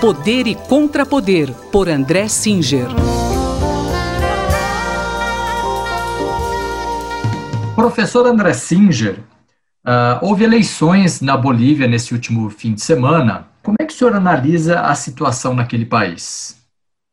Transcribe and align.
Poder 0.00 0.46
e 0.46 0.54
Contrapoder, 0.54 1.52
por 1.70 1.86
André 1.86 2.26
Singer. 2.26 2.86
Professor 7.76 8.26
André 8.26 8.54
Singer, 8.54 9.18
uh, 9.86 10.16
houve 10.22 10.44
eleições 10.44 11.20
na 11.20 11.36
Bolívia 11.36 11.86
nesse 11.86 12.14
último 12.14 12.48
fim 12.48 12.72
de 12.72 12.80
semana. 12.80 13.46
Como 13.62 13.76
é 13.78 13.84
que 13.84 13.92
o 13.92 13.94
senhor 13.94 14.14
analisa 14.14 14.80
a 14.80 14.94
situação 14.94 15.54
naquele 15.54 15.84
país? 15.84 16.56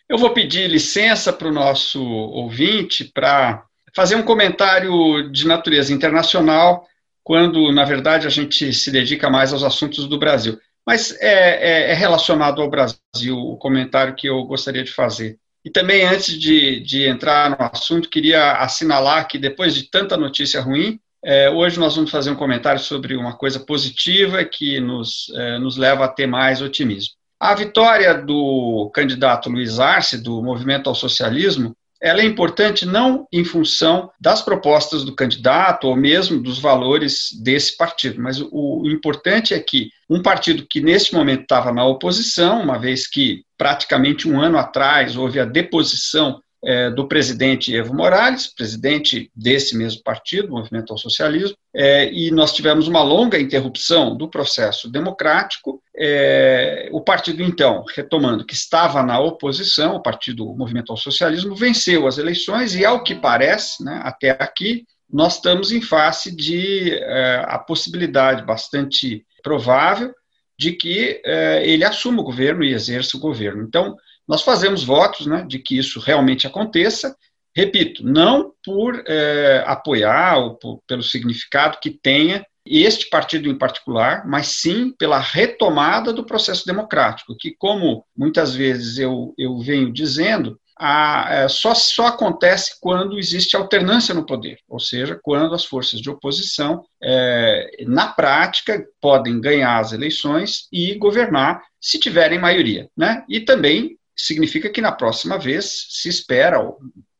Eu 0.08 0.18
vou 0.18 0.30
pedir 0.30 0.70
licença 0.70 1.34
para 1.34 1.50
o 1.50 1.54
nosso 1.54 2.02
ouvinte 2.02 3.04
para 3.04 3.66
fazer 3.94 4.16
um 4.16 4.24
comentário 4.24 5.30
de 5.30 5.46
natureza 5.46 5.92
internacional, 5.94 6.88
quando, 7.22 7.70
na 7.74 7.84
verdade, 7.84 8.26
a 8.26 8.30
gente 8.30 8.72
se 8.72 8.90
dedica 8.90 9.30
mais 9.30 9.52
aos 9.52 9.64
assuntos 9.64 10.08
do 10.08 10.18
Brasil. 10.18 10.58
Mas 10.88 11.12
é, 11.20 11.90
é, 11.90 11.92
é, 11.92 11.94
relacionado 11.94 12.62
ao 12.62 12.70
Brasil 12.70 13.38
o 13.38 13.58
comentário 13.58 14.16
que 14.16 14.28
eu 14.30 14.42
gostaria 14.46 14.86
de 14.86 14.94
fazer. 14.94 15.38
E 15.66 15.70
também, 15.70 16.06
antes 16.06 16.40
de, 16.40 16.80
de 16.80 17.06
entrar 17.06 17.50
no 17.50 17.58
assunto, 17.60 18.10
queria 18.10 18.54
assinalar 18.54 19.28
que, 19.28 19.38
depois 19.38 19.76
de 19.76 19.90
tanta 19.92 20.16
notícia 20.16 20.62
ruim, 20.62 20.98
é, 21.26 21.50
hoje 21.50 21.78
nós 21.78 21.94
vamos 21.94 22.10
fazer 22.10 22.32
um 22.32 22.36
comentário 22.36 22.80
sobre 22.80 23.18
uma 23.18 23.36
coisa 23.36 23.60
positiva 23.60 24.46
que 24.46 24.80
nos, 24.80 25.30
é, 25.36 25.60
nos 25.60 25.76
leva 25.76 26.06
a 26.06 26.08
ter 26.08 26.26
mais 26.26 26.62
otimismo. 26.62 27.16
A 27.38 27.54
vitória 27.54 28.14
do 28.14 28.90
candidato 28.96 29.50
Luiz 29.50 29.82
Arce, 29.82 30.18
do 30.18 30.42
Movimento 30.42 30.88
ao 30.88 30.96
Socialismo, 30.96 31.76
ela 32.02 32.22
é 32.22 32.26
importante 32.26 32.86
não 32.86 33.28
em 33.32 33.44
função 33.44 34.12
das 34.20 34.42
propostas 34.42 35.04
do 35.04 35.16
candidato 35.16 35.88
ou 35.88 35.96
mesmo 35.96 36.42
dos 36.42 36.60
valores 36.60 37.30
desse 37.42 37.76
partido, 37.76 38.22
mas 38.22 38.40
o 38.40 38.84
importante 38.88 39.54
é 39.54 39.60
que 39.60 39.90
um 40.10 40.22
partido 40.22 40.66
que 40.70 40.80
neste 40.80 41.14
momento 41.14 41.42
estava 41.42 41.72
na 41.72 41.86
oposição, 41.86 42.62
uma 42.62 42.78
vez 42.78 43.08
que 43.08 43.44
praticamente 43.58 44.28
um 44.28 44.40
ano 44.40 44.58
atrás 44.58 45.16
houve 45.16 45.40
a 45.40 45.46
deposição 45.46 46.42
é, 46.64 46.90
do 46.90 47.08
presidente 47.08 47.76
Evo 47.76 47.94
Morales, 47.94 48.48
presidente 48.48 49.32
desse 49.36 49.78
mesmo 49.78 50.02
partido, 50.04 50.50
Movimento 50.50 50.92
ao 50.92 50.98
Socialismo, 50.98 51.56
é, 51.80 52.12
e 52.12 52.32
nós 52.32 52.54
tivemos 52.54 52.88
uma 52.88 53.04
longa 53.04 53.40
interrupção 53.40 54.18
do 54.18 54.28
processo 54.28 54.90
democrático. 54.90 55.80
É, 55.96 56.90
o 56.92 57.00
partido, 57.00 57.44
então, 57.44 57.86
retomando 57.96 58.44
que 58.44 58.56
estava 58.56 59.04
na 59.04 59.20
oposição, 59.20 59.96
o 59.96 60.02
partido 60.02 60.56
Movimento 60.56 60.92
ao 60.92 60.98
Socialismo, 60.98 61.56
venceu 61.56 62.08
as 62.08 62.18
eleições 62.18 62.74
e, 62.74 62.84
ao 62.84 63.04
que 63.04 63.14
parece, 63.14 63.84
né, 63.84 64.02
até 64.04 64.32
aqui, 64.32 64.86
nós 65.08 65.36
estamos 65.36 65.72
em 65.72 65.80
face 65.80 66.36
de 66.36 66.96
é, 66.96 67.46
a 67.48 67.60
possibilidade 67.60 68.44
bastante 68.44 69.24
provável 69.44 70.12
de 70.58 70.72
que 70.72 71.22
é, 71.24 71.62
ele 71.64 71.86
assuma 71.86 72.22
o 72.22 72.26
governo 72.26 72.64
e 72.64 72.74
exerça 72.74 73.16
o 73.16 73.20
governo. 73.20 73.62
Então, 73.62 73.96
nós 74.28 74.42
fazemos 74.42 74.84
votos 74.84 75.28
né, 75.28 75.46
de 75.48 75.60
que 75.60 75.78
isso 75.78 76.00
realmente 76.00 76.48
aconteça, 76.48 77.16
repito, 77.58 78.06
não 78.06 78.54
por 78.64 79.04
é, 79.08 79.64
apoiar 79.66 80.38
ou 80.38 80.56
por, 80.58 80.80
pelo 80.86 81.02
significado 81.02 81.80
que 81.82 81.90
tenha 81.90 82.46
este 82.64 83.10
partido 83.10 83.50
em 83.50 83.58
particular, 83.58 84.28
mas 84.28 84.48
sim 84.48 84.94
pela 85.00 85.18
retomada 85.18 86.14
do 86.14 86.24
processo 86.24 86.68
democrático, 86.68 87.36
que, 87.36 87.56
como 87.58 88.06
muitas 88.16 88.54
vezes 88.54 89.00
eu, 89.00 89.34
eu 89.40 89.58
venho 89.58 89.92
dizendo, 89.92 90.60
a, 90.78 91.28
é, 91.32 91.48
só, 91.48 91.74
só 91.74 92.06
acontece 92.08 92.78
quando 92.80 93.18
existe 93.18 93.56
alternância 93.56 94.14
no 94.14 94.28
poder, 94.28 94.60
ou 94.70 94.80
seja, 94.80 95.20
quando 95.24 95.56
as 95.56 95.66
forças 95.66 96.00
de 96.00 96.12
oposição, 96.12 96.84
é, 97.02 97.86
na 97.88 98.08
prática, 98.10 98.86
podem 99.02 99.42
ganhar 99.42 99.80
as 99.80 99.94
eleições 99.94 100.68
e 100.72 100.94
governar 100.94 101.64
se 101.82 102.00
tiverem 102.00 102.38
maioria. 102.38 102.88
Né? 102.96 103.24
E 103.28 103.40
também 103.40 103.98
significa 104.18 104.70
que 104.70 104.82
na 104.82 104.92
próxima 104.92 105.38
vez 105.38 105.88
se 105.90 106.10
espera, 106.10 106.60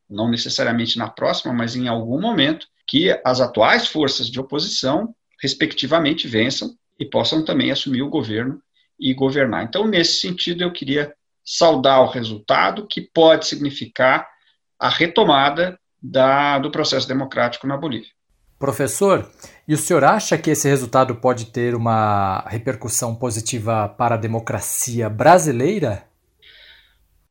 não 0.08 0.30
necessariamente 0.30 0.98
na 0.98 1.08
próxima, 1.08 1.52
mas 1.52 1.76
em 1.76 1.88
algum 1.88 2.20
momento, 2.20 2.66
que 2.86 3.18
as 3.24 3.40
atuais 3.40 3.86
forças 3.86 4.30
de 4.30 4.40
oposição, 4.40 5.14
respectivamente, 5.40 6.26
vençam 6.26 6.74
e 6.98 7.04
possam 7.04 7.44
também 7.44 7.70
assumir 7.70 8.02
o 8.02 8.08
governo 8.08 8.60
e 8.98 9.12
governar. 9.14 9.64
Então, 9.64 9.86
nesse 9.86 10.20
sentido, 10.20 10.62
eu 10.62 10.72
queria 10.72 11.14
saudar 11.44 12.02
o 12.02 12.10
resultado, 12.10 12.86
que 12.86 13.00
pode 13.00 13.46
significar 13.46 14.26
a 14.78 14.88
retomada 14.88 15.78
da, 16.02 16.58
do 16.58 16.70
processo 16.70 17.06
democrático 17.06 17.66
na 17.66 17.76
Bolívia. 17.76 18.10
Professor, 18.58 19.30
e 19.68 19.74
o 19.74 19.78
senhor 19.78 20.02
acha 20.02 20.36
que 20.36 20.50
esse 20.50 20.68
resultado 20.68 21.14
pode 21.14 21.46
ter 21.46 21.76
uma 21.76 22.44
repercussão 22.48 23.14
positiva 23.14 23.88
para 23.88 24.16
a 24.16 24.18
democracia 24.18 25.08
brasileira? 25.08 26.07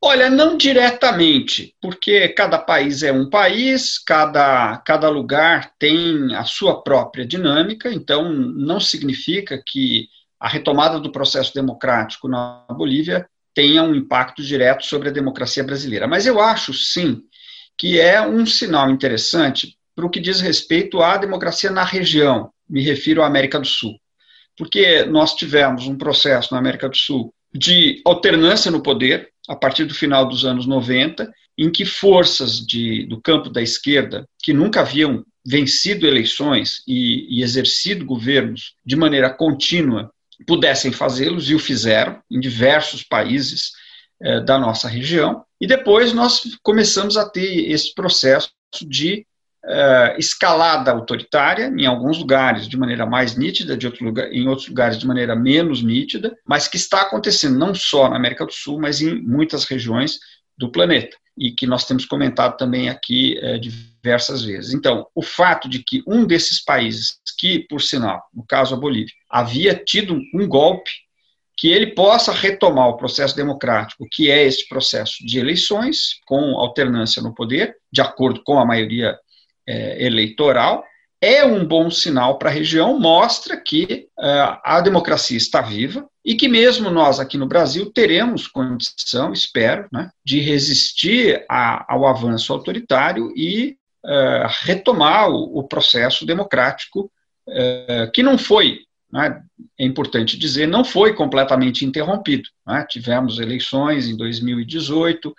Olha, 0.01 0.29
não 0.29 0.55
diretamente, 0.55 1.75
porque 1.81 2.29
cada 2.29 2.59
país 2.59 3.01
é 3.01 3.11
um 3.11 3.29
país, 3.29 3.97
cada, 3.97 4.77
cada 4.85 5.09
lugar 5.09 5.73
tem 5.79 6.35
a 6.35 6.45
sua 6.45 6.83
própria 6.83 7.25
dinâmica, 7.25 7.91
então 7.91 8.31
não 8.31 8.79
significa 8.79 9.61
que 9.65 10.07
a 10.39 10.47
retomada 10.47 10.99
do 10.99 11.11
processo 11.11 11.51
democrático 11.53 12.27
na 12.27 12.63
Bolívia 12.69 13.27
tenha 13.55 13.81
um 13.81 13.95
impacto 13.95 14.43
direto 14.43 14.85
sobre 14.85 15.09
a 15.09 15.11
democracia 15.11 15.63
brasileira. 15.63 16.07
Mas 16.07 16.27
eu 16.27 16.39
acho, 16.39 16.75
sim, 16.75 17.23
que 17.75 17.99
é 17.99 18.21
um 18.21 18.45
sinal 18.45 18.91
interessante 18.91 19.75
para 19.95 20.05
o 20.05 20.09
que 20.11 20.19
diz 20.19 20.39
respeito 20.39 21.01
à 21.01 21.17
democracia 21.17 21.71
na 21.71 21.83
região, 21.83 22.51
me 22.69 22.83
refiro 22.83 23.23
à 23.23 23.25
América 23.25 23.59
do 23.59 23.65
Sul. 23.65 23.99
Porque 24.55 25.03
nós 25.05 25.33
tivemos 25.33 25.87
um 25.87 25.97
processo 25.97 26.53
na 26.53 26.59
América 26.59 26.87
do 26.87 26.95
Sul 26.95 27.33
de 27.51 28.01
alternância 28.05 28.69
no 28.69 28.83
poder, 28.83 29.31
a 29.47 29.55
partir 29.55 29.85
do 29.85 29.93
final 29.93 30.27
dos 30.27 30.45
anos 30.45 30.65
90, 30.65 31.31
em 31.57 31.71
que 31.71 31.85
forças 31.85 32.65
de, 32.65 33.05
do 33.07 33.19
campo 33.21 33.49
da 33.49 33.61
esquerda, 33.61 34.27
que 34.39 34.53
nunca 34.53 34.81
haviam 34.81 35.23
vencido 35.45 36.05
eleições 36.05 36.83
e, 36.87 37.39
e 37.39 37.41
exercido 37.41 38.05
governos 38.05 38.75
de 38.85 38.95
maneira 38.95 39.29
contínua, 39.29 40.11
pudessem 40.45 40.91
fazê-los, 40.91 41.49
e 41.49 41.55
o 41.55 41.59
fizeram 41.59 42.21
em 42.29 42.39
diversos 42.39 43.01
países 43.01 43.71
eh, 44.21 44.41
da 44.41 44.59
nossa 44.59 44.87
região. 44.87 45.43
E 45.59 45.65
depois 45.65 46.13
nós 46.13 46.41
começamos 46.61 47.17
a 47.17 47.27
ter 47.27 47.71
esse 47.71 47.93
processo 47.95 48.51
de 48.83 49.25
uh, 49.67 50.17
escalada 50.17 50.91
autoritária, 50.91 51.71
em 51.77 51.85
alguns 51.85 52.17
lugares 52.17 52.67
de 52.67 52.77
maneira 52.77 53.05
mais 53.05 53.37
nítida, 53.37 53.77
de 53.77 53.85
outro 53.85 54.05
lugar, 54.05 54.31
em 54.31 54.47
outros 54.47 54.67
lugares 54.67 54.97
de 54.97 55.05
maneira 55.05 55.35
menos 55.35 55.83
nítida, 55.83 56.35
mas 56.45 56.67
que 56.67 56.77
está 56.77 57.01
acontecendo 57.01 57.59
não 57.59 57.75
só 57.75 58.09
na 58.09 58.15
América 58.15 58.45
do 58.45 58.53
Sul, 58.53 58.79
mas 58.79 59.01
em 59.01 59.21
muitas 59.21 59.65
regiões 59.65 60.19
do 60.57 60.71
planeta 60.71 61.15
e 61.37 61.51
que 61.51 61.67
nós 61.67 61.85
temos 61.85 62.03
comentado 62.03 62.57
também 62.57 62.89
aqui 62.89 63.37
é, 63.39 63.59
diversas 63.59 64.43
vezes. 64.43 64.73
Então, 64.73 65.05
o 65.13 65.21
fato 65.21 65.69
de 65.69 65.83
que 65.83 66.01
um 66.07 66.25
desses 66.25 66.63
países, 66.63 67.19
que, 67.37 67.59
por 67.69 67.79
sinal, 67.79 68.23
no 68.33 68.43
caso 68.43 68.73
a 68.73 68.77
Bolívia, 68.77 69.13
havia 69.29 69.75
tido 69.75 70.19
um 70.33 70.47
golpe, 70.47 70.89
que 71.55 71.69
ele 71.69 71.87
possa 71.87 72.31
retomar 72.31 72.87
o 72.87 72.97
processo 72.97 73.35
democrático, 73.35 74.07
que 74.11 74.29
é 74.29 74.43
esse 74.43 74.67
processo 74.67 75.25
de 75.25 75.39
eleições, 75.39 76.19
com 76.25 76.59
alternância 76.59 77.21
no 77.21 77.33
poder, 77.33 77.75
de 77.91 77.99
acordo 77.99 78.43
com 78.43 78.59
a 78.59 78.65
maioria 78.65 79.17
é, 79.67 80.05
eleitoral, 80.05 80.83
é 81.21 81.43
um 81.43 81.65
bom 81.65 81.89
sinal 81.89 82.37
para 82.37 82.49
a 82.49 82.53
região, 82.53 82.99
mostra 82.99 83.57
que 83.57 84.07
uh, 84.19 84.59
a 84.63 84.81
democracia 84.81 85.37
está 85.37 85.61
viva 85.61 86.07
e 86.23 86.35
que 86.35 86.47
mesmo 86.47 86.91
nós 86.91 87.19
aqui 87.19 87.37
no 87.37 87.47
Brasil 87.47 87.91
teremos 87.91 88.47
condição, 88.47 89.33
espero, 89.33 89.87
né, 89.91 90.11
de 90.23 90.39
resistir 90.39 91.43
a, 91.49 91.91
ao 91.91 92.05
avanço 92.05 92.53
autoritário 92.53 93.33
e 93.35 93.77
uh, 94.05 94.47
retomar 94.61 95.29
o, 95.29 95.57
o, 95.57 95.63
processo 95.63 96.23
democrático, 96.23 97.11
uh, 97.47 98.11
que 98.13 98.21
não 98.21 98.37
foi, 98.37 98.81
né, 99.11 99.41
é 99.79 99.85
importante 99.85 100.37
dizer, 100.37 100.67
não 100.67 100.85
foi 100.85 101.15
completamente 101.15 101.83
interrompido. 101.83 102.47
Né, 102.65 102.85
tivemos 102.87 103.39
eleições 103.39 104.07
em 104.07 104.15
2018, 104.15 105.33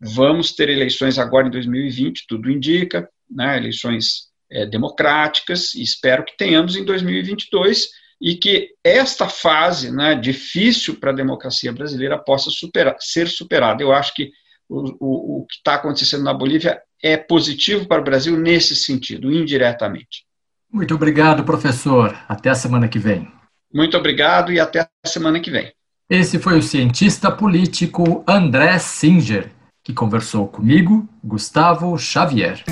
vamos 0.00 0.52
ter 0.52 0.68
eleições 0.68 1.20
agora 1.20 1.46
em 1.46 1.50
2020, 1.52 2.24
tudo 2.26 2.50
indica, 2.50 3.08
né, 3.30 3.56
eleições 3.56 4.30
é, 4.50 4.66
democráticas, 4.66 5.74
e 5.74 5.82
espero 5.82 6.24
que 6.24 6.36
tenhamos 6.36 6.76
em 6.76 6.84
2022 6.84 7.88
e 8.20 8.34
que 8.34 8.70
esta 8.84 9.28
fase 9.28 9.90
né, 9.90 10.14
difícil 10.14 10.98
para 10.98 11.10
a 11.10 11.14
democracia 11.14 11.72
brasileira 11.72 12.18
possa 12.18 12.50
superar, 12.50 12.96
ser 13.00 13.28
superada. 13.28 13.82
Eu 13.82 13.92
acho 13.92 14.14
que 14.14 14.30
o, 14.68 14.96
o, 15.00 15.40
o 15.40 15.46
que 15.46 15.56
está 15.56 15.74
acontecendo 15.74 16.24
na 16.24 16.34
Bolívia 16.34 16.80
é 17.02 17.16
positivo 17.16 17.86
para 17.86 18.00
o 18.00 18.04
Brasil 18.04 18.36
nesse 18.36 18.76
sentido, 18.76 19.32
indiretamente. 19.32 20.26
Muito 20.70 20.94
obrigado, 20.94 21.44
professor. 21.44 22.16
Até 22.28 22.50
a 22.50 22.54
semana 22.54 22.88
que 22.88 22.98
vem. 22.98 23.26
Muito 23.72 23.96
obrigado 23.96 24.52
e 24.52 24.60
até 24.60 24.80
a 24.80 25.08
semana 25.08 25.40
que 25.40 25.50
vem. 25.50 25.72
Esse 26.08 26.38
foi 26.38 26.58
o 26.58 26.62
cientista 26.62 27.30
político 27.30 28.24
André 28.26 28.78
Singer 28.78 29.50
que 29.82 29.92
conversou 29.92 30.46
comigo, 30.46 31.08
Gustavo 31.24 31.96
Xavier. 31.98 32.64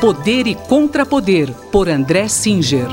Poder 0.00 0.46
e 0.46 0.54
Contrapoder, 0.54 1.52
por 1.72 1.88
André 1.88 2.28
Singer. 2.28 2.88